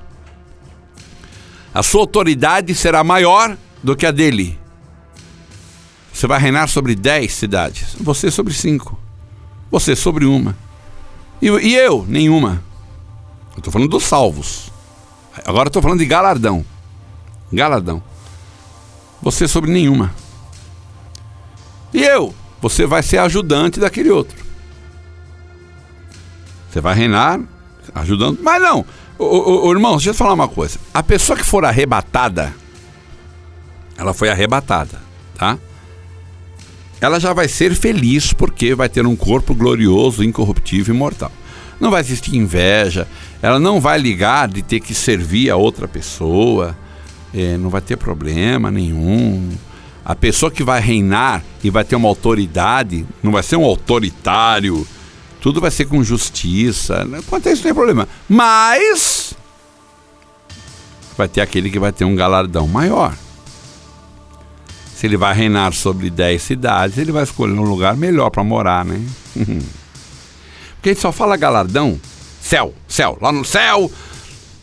[1.72, 4.58] A sua autoridade será maior do que a dele.
[6.12, 8.98] Você vai reinar sobre dez cidades, você sobre cinco,
[9.70, 10.56] você sobre uma.
[11.40, 12.62] E, e eu, nenhuma.
[13.52, 14.70] Eu estou falando dos salvos.
[15.46, 16.64] Agora estou falando de galardão.
[17.52, 18.02] Galardão.
[19.22, 20.14] Você sobre nenhuma.
[21.92, 22.34] E eu?
[22.60, 24.39] Você vai ser ajudante daquele outro.
[26.70, 27.40] Você vai reinar
[27.94, 28.38] ajudando.
[28.42, 28.85] Mas não,
[29.18, 30.78] ô, irmão, deixa eu falar uma coisa.
[30.94, 32.54] A pessoa que for arrebatada,
[33.96, 35.00] ela foi arrebatada,
[35.37, 35.59] tá?
[37.00, 41.33] Ela já vai ser feliz porque vai ter um corpo glorioso, incorruptível e imortal.
[41.80, 43.09] Não vai existir inveja,
[43.40, 46.76] ela não vai ligar de ter que servir a outra pessoa,
[47.33, 49.50] é, não vai ter problema nenhum.
[50.04, 54.87] A pessoa que vai reinar e vai ter uma autoridade, não vai ser um autoritário,
[55.40, 57.07] tudo vai ser com justiça.
[57.26, 58.09] Quanto a isso, não tem problema.
[58.29, 59.35] Mas
[61.16, 63.14] vai ter aquele que vai ter um galardão maior.
[64.94, 68.85] Se ele vai reinar sobre 10 cidades, ele vai escolher um lugar melhor para morar,
[68.85, 69.03] né?
[70.76, 71.98] Porque a gente só fala galardão,
[72.40, 73.90] céu, céu, lá no céu.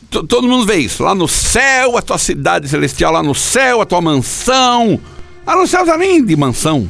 [0.09, 1.03] Todo mundo vê isso.
[1.03, 4.99] Lá no céu, a tua cidade celestial, lá no céu, a tua mansão.
[5.45, 6.89] Lá no céu já nem de mansão.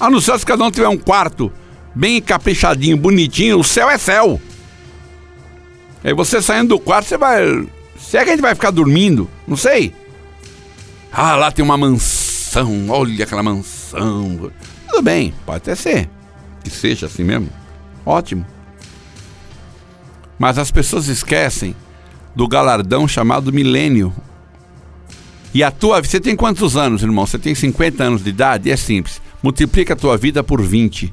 [0.00, 1.52] Lá no céu, se cada um tiver um quarto
[1.94, 4.40] bem caprichadinho, bonitinho, o céu é céu.
[6.04, 7.66] Aí você saindo do quarto, você vai.
[7.98, 9.94] Se é que a gente vai ficar dormindo, não sei.
[11.12, 14.50] Ah, lá tem uma mansão, olha aquela mansão.
[14.88, 16.08] Tudo bem, pode até ser.
[16.64, 17.48] Que seja assim mesmo.
[18.04, 18.44] Ótimo.
[20.38, 21.76] Mas as pessoas esquecem
[22.34, 24.12] do galardão chamado milênio.
[25.54, 27.26] E a tua você tem quantos anos, irmão?
[27.26, 28.70] Você tem 50 anos de idade?
[28.70, 29.20] É simples.
[29.42, 31.12] Multiplica a tua vida por 20.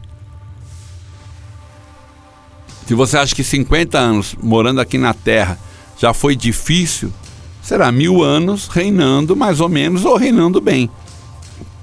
[2.89, 5.59] Se você acha que 50 anos morando aqui na Terra
[5.95, 7.13] já foi difícil,
[7.61, 10.89] será mil anos reinando mais ou menos ou reinando bem.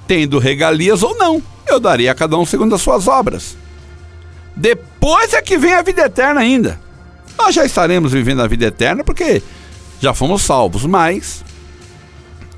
[0.08, 3.56] Tendo regalias ou não, eu daria a cada um segundo as suas obras.
[4.56, 6.80] Depois é que vem a vida eterna ainda.
[7.38, 9.40] Nós já estaremos vivendo a vida eterna porque
[10.00, 11.44] já fomos salvos, mas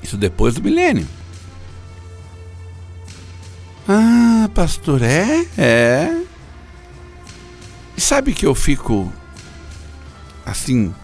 [0.01, 1.07] isso depois do milênio.
[3.87, 5.45] Ah, pastor, é?
[5.55, 6.28] É.
[7.99, 9.11] E sabe que eu fico
[10.45, 10.95] assim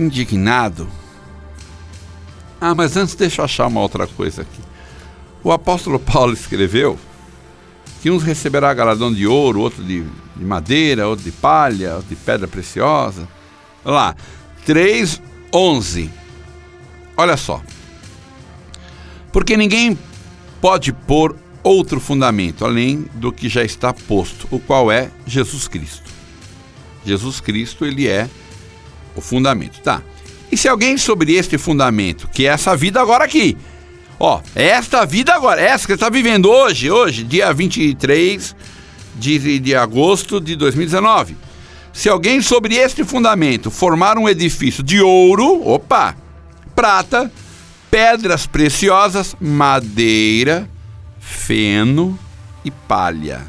[0.00, 0.88] indignado?
[2.60, 4.60] Ah, mas antes deixa eu achar uma outra coisa aqui.
[5.44, 6.98] O apóstolo Paulo escreveu
[8.00, 10.02] que uns receberá galardão de ouro, outro de,
[10.34, 13.28] de madeira, outro de palha, outro de pedra preciosa.
[13.84, 14.16] Olha lá,
[14.66, 16.10] 3:11.
[17.16, 17.62] Olha só.
[19.30, 19.96] Porque ninguém
[20.60, 26.10] pode pôr outro fundamento além do que já está posto, o qual é Jesus Cristo.
[27.04, 28.28] Jesus Cristo, ele é
[29.14, 30.02] o fundamento, tá?
[30.50, 33.56] E se alguém sobre este fundamento, que é essa vida agora aqui,
[34.18, 38.54] ó, esta vida agora, essa que você está vivendo hoje, hoje, dia 23
[39.14, 41.36] de, de agosto de 2019,
[41.92, 46.16] se alguém sobre este fundamento formar um edifício de ouro, opa,
[46.74, 47.30] prata,
[47.90, 50.68] pedras preciosas, madeira,
[51.32, 52.18] feno
[52.64, 53.42] e palha.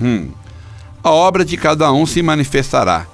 [0.00, 0.30] Hum.
[1.02, 3.06] A obra de cada um se manifestará.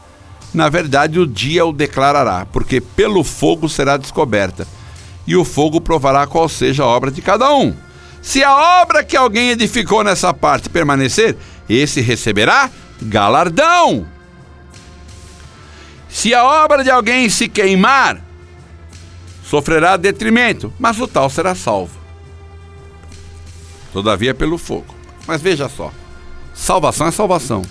[0.55, 4.67] Na verdade, o dia o declarará, porque pelo fogo será descoberta,
[5.27, 7.75] e o fogo provará qual seja a obra de cada um.
[8.23, 11.37] Se a obra que alguém edificou nessa parte permanecer,
[11.69, 14.07] esse receberá galardão.
[16.09, 18.21] Se a obra de alguém se queimar,
[19.45, 22.00] sofrerá detrimento, mas o tal será salvo
[23.93, 24.95] todavia pelo fogo.
[25.27, 25.93] Mas veja só,
[26.55, 27.63] salvação é salvação.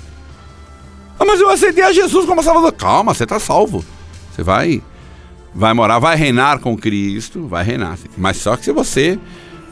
[1.19, 2.71] Ah, mas eu aceitei a Jesus como salvador.
[2.71, 3.83] Calma, você está salvo.
[4.31, 4.81] Você vai,
[5.53, 7.97] vai morar, vai reinar com Cristo, vai reinar.
[8.17, 9.19] Mas só que se você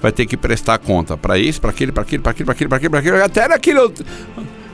[0.02, 2.70] vai ter que prestar conta para isso, para aquele, para aquele, para aquele, para aquele,
[2.70, 4.06] para aquele, para aquele, até naquele outro.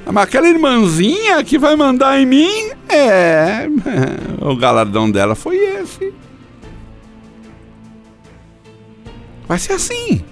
[0.06, 3.68] Mas aquela irmãzinha que vai mandar em mim, é.
[4.42, 6.14] O galardão dela foi esse.
[9.48, 10.24] Vai ser assim.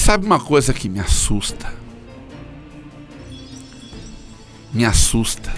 [0.00, 1.70] Sabe uma coisa que me assusta?
[4.72, 5.52] Me assusta.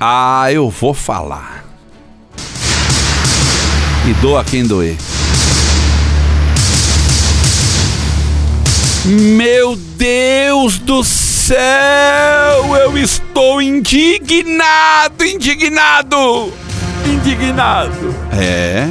[0.00, 1.66] Ah, eu vou falar.
[4.08, 4.96] E doa quem doer.
[9.04, 11.58] Meu Deus do céu!
[12.80, 16.50] Eu estou indignado, indignado,
[17.04, 18.14] indignado.
[18.32, 18.90] É.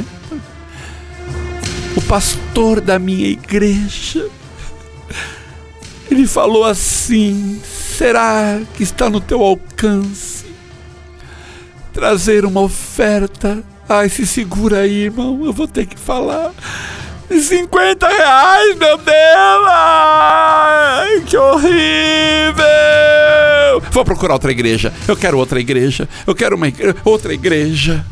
[1.96, 4.26] O pastor da minha igreja,
[6.10, 10.46] ele falou assim: será que está no teu alcance
[11.92, 13.62] trazer uma oferta?
[13.88, 16.52] Ai, se segura aí, irmão, eu vou ter que falar.
[17.30, 19.66] 50 reais, meu Deus!
[19.68, 22.62] Ai, que horrível!
[23.90, 24.92] Vou procurar outra igreja.
[25.08, 26.08] Eu quero outra igreja.
[26.26, 26.66] Eu quero uma
[27.04, 28.04] outra igreja.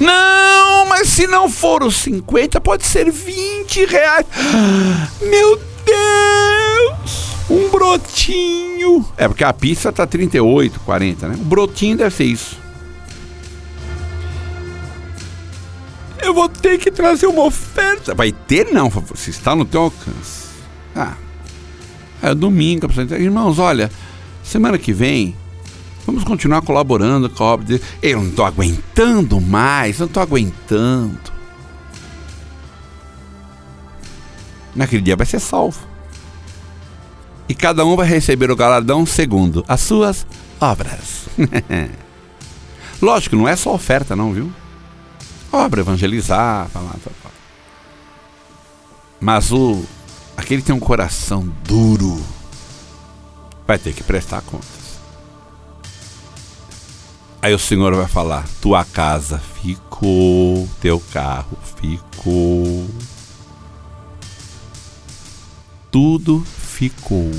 [0.00, 0.57] Não,
[0.98, 4.26] mas se não for os 50, pode ser 20 reais.
[5.22, 7.28] Meu Deus!
[7.48, 9.06] Um brotinho.
[9.16, 11.36] É porque a pizza tá 38, 40, né?
[11.38, 12.58] Um brotinho deve ser isso.
[16.20, 18.12] Eu vou ter que trazer uma oferta.
[18.12, 20.48] Vai ter não, se está no teu alcance.
[20.96, 21.14] Ah,
[22.20, 22.88] é domingo.
[23.16, 23.88] Irmãos, olha,
[24.42, 25.36] semana que vem
[26.08, 31.20] vamos continuar colaborando com a obra de Eu não estou aguentando mais, não estou aguentando.
[34.74, 35.86] Naquele dia vai ser salvo.
[37.46, 40.26] E cada um vai receber o galardão segundo as suas
[40.58, 41.28] obras.
[43.02, 44.50] Lógico, não é só oferta, não, viu?
[45.52, 47.34] obra, evangelizar, falar, falar.
[49.20, 49.84] Mas o
[50.36, 52.22] aquele que tem um coração duro
[53.66, 54.77] vai ter que prestar contas.
[57.40, 62.88] Aí o Senhor vai falar: tua casa ficou, teu carro ficou,
[65.90, 67.30] tudo ficou.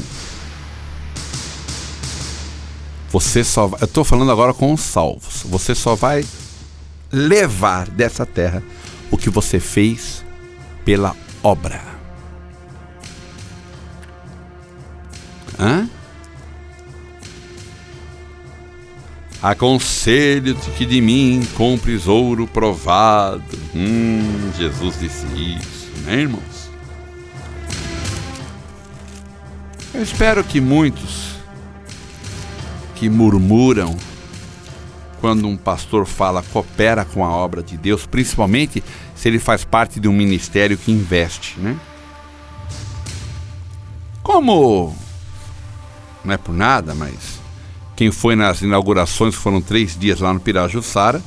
[3.12, 5.44] Você só vai, eu estou falando agora com os salvos.
[5.46, 6.24] Você só vai
[7.12, 8.64] levar dessa terra
[9.12, 10.24] o que você fez
[10.86, 11.82] pela obra.
[15.60, 15.90] Hã?
[19.42, 23.58] Aconselho-te que de mim compres ouro provado.
[23.74, 26.70] Hum, Jesus disse isso, né, irmãos?
[29.94, 31.36] Eu espero que muitos
[32.96, 33.96] que murmuram
[35.22, 38.84] quando um pastor fala coopera com a obra de Deus, principalmente
[39.16, 41.78] se ele faz parte de um ministério que investe, né?
[44.22, 44.96] Como
[46.24, 47.39] não é por nada, mas
[48.00, 51.22] quem foi nas inaugurações, foram três dias lá no Pirajussara,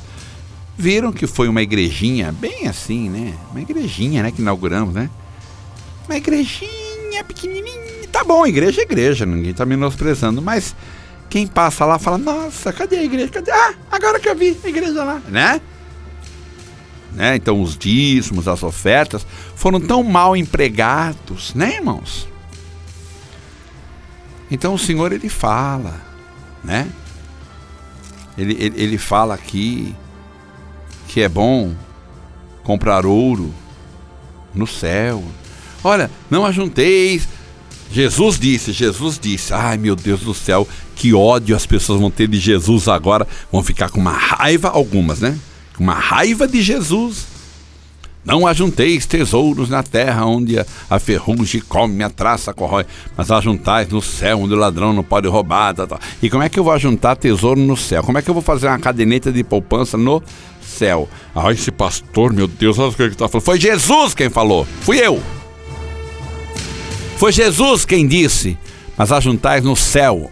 [0.75, 3.35] viram que foi uma igrejinha bem assim, né?
[3.51, 4.31] Uma igrejinha, né?
[4.31, 5.07] Que inauguramos, né?
[6.07, 8.07] Uma igrejinha pequenininha.
[8.11, 10.75] Tá bom, igreja é igreja, ninguém tá menosprezando, mas
[11.29, 13.29] quem passa lá fala: Nossa, cadê a igreja?
[13.29, 13.51] Cadê?
[13.51, 15.61] Ah, agora que eu vi a igreja lá, né?
[17.11, 17.35] né?
[17.35, 22.27] Então os dízimos, as ofertas foram tão mal empregados, né, irmãos?
[24.49, 26.12] Então o Senhor ele fala,
[26.63, 26.87] né?
[28.37, 29.95] Ele, ele, ele fala aqui
[31.07, 31.75] que é bom
[32.63, 33.53] comprar ouro
[34.53, 35.23] no céu.
[35.83, 37.27] Olha, não ajunteis
[37.93, 42.27] Jesus disse, Jesus disse, ai meu Deus do céu, que ódio as pessoas vão ter
[42.27, 45.37] de Jesus agora, vão ficar com uma raiva, algumas, né?
[45.77, 47.27] Com uma raiva de Jesus.
[48.25, 50.55] Não ajunteis tesouros na terra onde
[50.89, 52.85] a ferrugem come, a traça corrói,
[53.17, 55.73] mas ajuntais no céu onde o ladrão não pode roubar.
[55.73, 55.99] Tá, tá.
[56.21, 58.01] E como é que eu vou ajuntar tesouro no céu?
[58.01, 60.23] Como é que eu vou fazer uma caderneta de poupança no
[60.61, 61.09] céu?
[61.35, 63.45] Ah, esse pastor, meu Deus, olha o que ele está falando.
[63.45, 65.21] Foi Jesus quem falou, fui eu.
[67.17, 68.57] Foi Jesus quem disse:
[68.97, 70.31] Mas ajuntais no céu.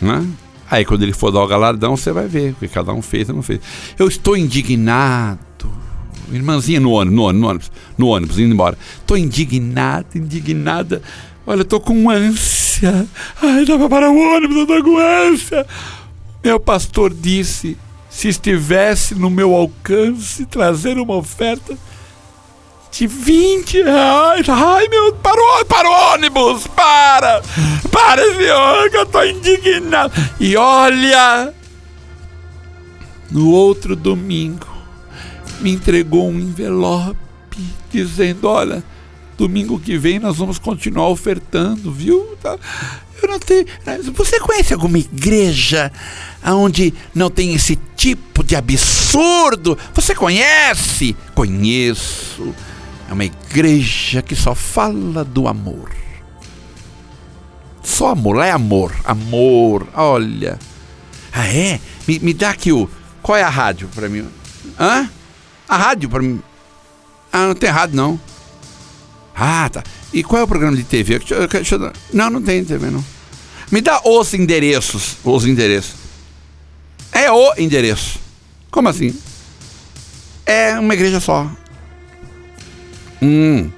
[0.00, 0.26] Né?
[0.74, 3.28] Aí quando ele for dar o galardão, você vai ver o que cada um fez
[3.28, 3.60] ou não fez.
[3.96, 5.38] Eu estou indignado.
[6.32, 8.76] Irmãzinha no ônibus, no ônibus, no ônibus, no ônibus indo embora.
[8.96, 11.00] Estou indignada, indignada.
[11.46, 13.06] Olha, estou com ânsia.
[13.40, 15.64] Ai, dá para parar o ônibus, eu estou com ânsia.
[16.42, 17.76] Meu pastor disse:
[18.10, 21.78] se estivesse no meu alcance trazer uma oferta,
[22.94, 24.48] de 20 reais.
[24.48, 27.42] Ai, meu, parou, para o ônibus, para!
[27.90, 30.12] Para, senhor, que eu tô indignado.
[30.38, 31.52] E olha,
[33.30, 34.66] no outro domingo,
[35.60, 37.16] me entregou um envelope
[37.90, 38.82] dizendo: olha,
[39.36, 42.36] Domingo que vem nós vamos continuar ofertando, viu?
[42.40, 42.56] Tá?
[43.20, 43.66] Eu não tenho.
[44.14, 45.90] Você conhece alguma igreja
[46.46, 49.76] onde não tem esse tipo de absurdo?
[49.92, 51.16] Você conhece?
[51.34, 52.54] Conheço.
[53.08, 55.90] É uma igreja que só fala do amor.
[57.82, 58.94] Só amor, lá é amor.
[59.04, 60.58] Amor, olha.
[61.32, 61.80] Ah, é?
[62.06, 62.88] Me, me dá aqui o.
[63.22, 64.26] Qual é a rádio para mim?
[64.78, 65.08] Hã?
[65.68, 66.42] A rádio para mim.
[67.32, 68.20] Ah, não tem rádio não.
[69.34, 69.82] Ah, tá.
[70.12, 71.18] E qual é o programa de TV?
[71.18, 71.92] Deixa, deixa.
[72.12, 73.04] Não, não tem TV, não.
[73.70, 75.16] Me dá os endereços.
[75.24, 75.96] Os endereços.
[77.12, 78.18] É o endereço.
[78.70, 79.18] Como assim?
[80.46, 81.50] É uma igreja só.
[83.24, 83.70] Hum.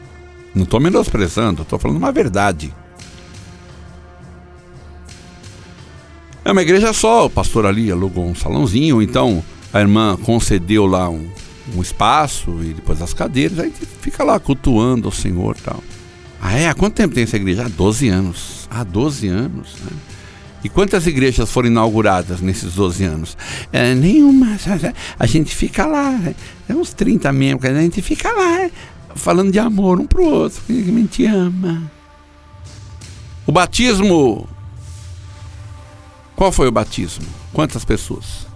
[0.55, 2.75] Não estou menosprezando, estou falando uma verdade.
[6.45, 11.09] É uma igreja só, o pastor ali alugou um salãozinho, então a irmã concedeu lá
[11.11, 11.29] um,
[11.77, 15.83] um espaço e depois as cadeiras, aí fica lá cultuando o Senhor tal.
[16.41, 16.69] Ah, é?
[16.69, 17.67] Há quanto tempo tem essa igreja?
[17.67, 18.69] Há 12 anos.
[18.71, 19.97] Há 12 anos, né?
[20.65, 23.37] E quantas igrejas foram inauguradas nesses 12 anos?
[23.73, 24.57] É, nenhuma.
[25.19, 26.19] A gente fica lá,
[26.69, 28.69] é uns 30 membros, a gente fica lá,
[29.17, 31.91] falando de amor um pro outro, que gente ama.
[33.47, 34.49] O batismo.
[36.35, 37.25] Qual foi o batismo?
[37.53, 38.47] Quantas pessoas?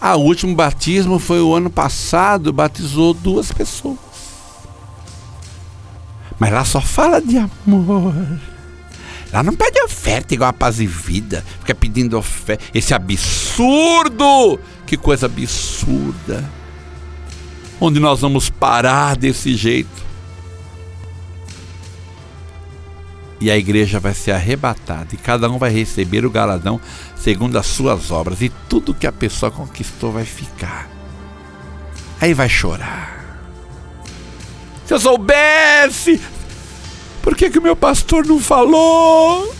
[0.00, 3.98] Ah, o último batismo foi o ano passado, batizou duas pessoas.
[6.38, 8.14] Mas lá só fala de amor.
[9.32, 11.44] Lá não pede oferta igual a paz e vida.
[11.60, 12.64] Fica pedindo oferta.
[12.74, 14.58] Esse absurdo!
[14.86, 16.50] Que coisa absurda.
[17.80, 20.10] Onde nós vamos parar desse jeito?
[23.40, 26.78] e a igreja vai ser arrebatada, e cada um vai receber o galadão
[27.16, 30.88] segundo as suas obras, e tudo que a pessoa conquistou vai ficar.
[32.20, 33.18] Aí vai chorar.
[34.84, 36.20] Se eu soubesse,
[37.22, 39.54] por que, que o meu pastor não falou?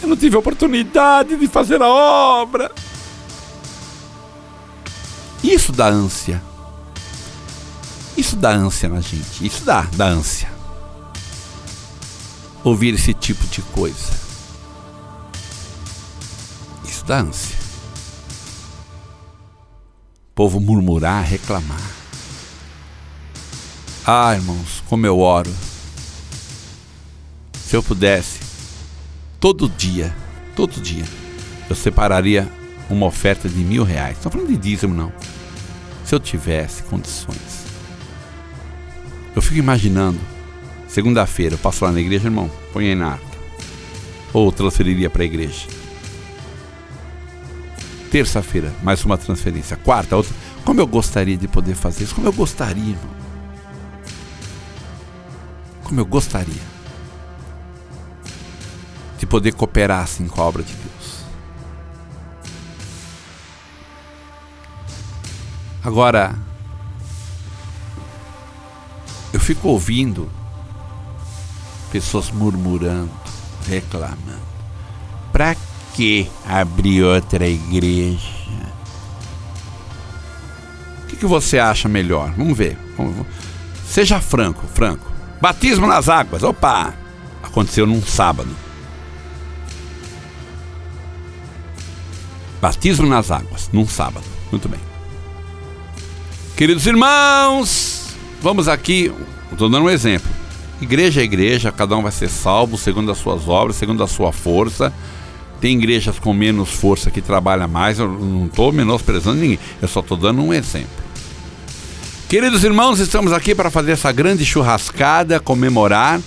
[0.00, 2.70] Eu não tive oportunidade de fazer a obra.
[5.42, 6.42] Isso dá ânsia.
[8.16, 9.46] Isso dá ânsia na gente.
[9.46, 10.58] Isso dá, dá ânsia
[12.68, 14.12] ouvir esse tipo de coisa.
[16.84, 17.56] Isso dá ânsia.
[20.30, 21.80] O povo murmurar, reclamar.
[24.06, 25.52] Ah, irmãos, como eu oro.
[27.64, 28.40] Se eu pudesse,
[29.38, 30.14] todo dia,
[30.56, 31.04] todo dia,
[31.68, 32.50] eu separaria
[32.88, 34.12] uma oferta de mil reais.
[34.12, 35.12] Não estou falando de dízimo, não.
[36.08, 37.68] Se eu tivesse condições.
[39.36, 40.18] Eu fico imaginando
[40.88, 43.38] Segunda-feira, eu passo lá na igreja, irmão, põe aí na arca.
[44.32, 45.66] Ou transferiria para a igreja.
[48.10, 49.76] Terça-feira, mais uma transferência.
[49.76, 50.34] Quarta, outra.
[50.64, 52.14] Como eu gostaria de poder fazer isso?
[52.14, 53.18] Como eu gostaria, irmão.
[55.84, 56.78] Como eu gostaria
[59.18, 60.97] de poder cooperar assim com a obra de Deus.
[65.88, 66.34] Agora,
[69.32, 70.30] eu fico ouvindo
[71.90, 73.10] pessoas murmurando,
[73.66, 74.42] reclamando.
[75.32, 75.56] Para
[75.94, 78.28] que abrir outra igreja?
[81.04, 82.32] O que, que você acha melhor?
[82.32, 82.76] Vamos ver.
[82.94, 83.26] Vamos,
[83.88, 85.10] seja franco, franco.
[85.40, 86.42] Batismo nas águas.
[86.42, 86.92] Opa!
[87.42, 88.54] Aconteceu num sábado.
[92.60, 94.26] Batismo nas águas, num sábado.
[94.52, 94.87] Muito bem.
[96.58, 99.12] Queridos irmãos, vamos aqui.
[99.52, 100.28] Estou dando um exemplo.
[100.80, 104.32] Igreja é igreja, cada um vai ser salvo segundo as suas obras, segundo a sua
[104.32, 104.92] força.
[105.60, 110.00] Tem igrejas com menos força que trabalham mais, eu não estou menosprezando ninguém, eu só
[110.00, 110.90] estou dando um exemplo.
[112.28, 116.20] Queridos irmãos, estamos aqui para fazer essa grande churrascada, comemorar.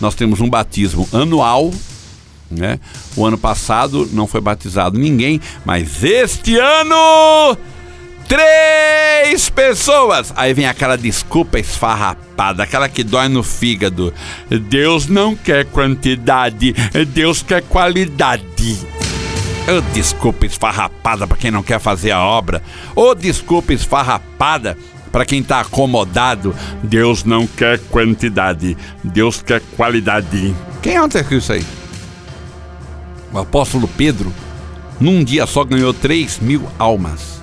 [0.00, 1.72] Nós temos um batismo anual,
[2.48, 2.78] né?
[3.16, 7.56] O ano passado não foi batizado ninguém, mas este ano
[8.32, 10.32] Três pessoas!
[10.34, 14.10] Aí vem aquela desculpa esfarrapada, aquela que dói no fígado.
[14.70, 16.72] Deus não quer quantidade,
[17.12, 18.78] Deus quer qualidade.
[19.68, 22.62] Oh, desculpa esfarrapada para quem não quer fazer a obra.
[22.96, 24.78] Oh, desculpa esfarrapada
[25.12, 26.56] para quem está acomodado.
[26.82, 30.54] Deus não quer quantidade, Deus quer qualidade.
[30.80, 31.66] Quem é que isso aí?
[33.30, 34.32] O apóstolo Pedro,
[34.98, 37.41] num dia só ganhou 3 mil almas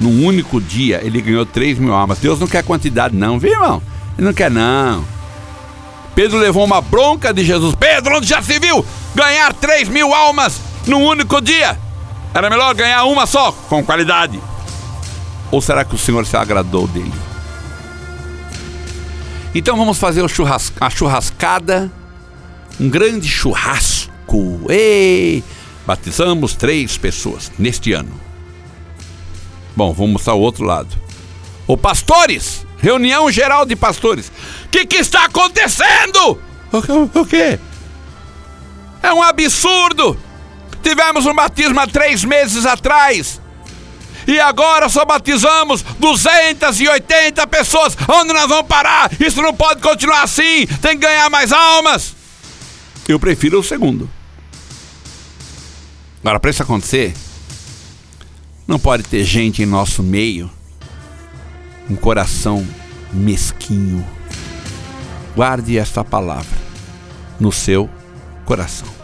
[0.00, 2.18] num único dia, ele ganhou 3 mil almas.
[2.18, 3.82] Deus não quer quantidade, não, viu, irmão?
[4.18, 5.04] Ele não quer, não.
[6.14, 7.74] Pedro levou uma bronca de Jesus.
[7.74, 8.84] Pedro, onde já se viu
[9.14, 11.78] ganhar 3 mil almas num único dia?
[12.34, 14.40] Era melhor ganhar uma só, com qualidade.
[15.50, 17.12] Ou será que o Senhor se agradou dele?
[19.54, 21.92] Então vamos fazer churras a churrascada,
[22.80, 24.60] um grande churrasco.
[24.68, 25.44] Ei!
[25.86, 28.31] Batizamos três pessoas neste ano.
[29.76, 30.96] Bom, vamos mostrar o outro lado.
[31.66, 32.66] Ô pastores!
[32.78, 34.30] Reunião geral de pastores.
[34.64, 36.38] O que, que está acontecendo?
[36.72, 37.58] O, o quê?
[39.02, 40.18] É um absurdo!
[40.82, 43.40] Tivemos um batismo há três meses atrás.
[44.26, 47.96] E agora só batizamos 280 pessoas.
[48.08, 49.10] Onde nós vamos parar?
[49.20, 50.66] Isso não pode continuar assim.
[50.80, 52.14] Tem que ganhar mais almas.
[53.08, 54.08] Eu prefiro o segundo.
[56.20, 57.14] Agora, para isso acontecer,
[58.66, 60.50] não pode ter gente em nosso meio
[61.90, 62.66] um coração
[63.12, 64.04] mesquinho.
[65.34, 66.58] Guarde esta palavra
[67.40, 67.88] no seu
[68.44, 69.01] coração.